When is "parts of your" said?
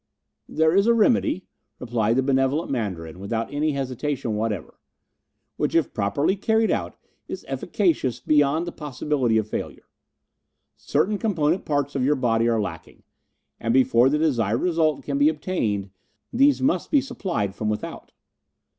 11.65-12.15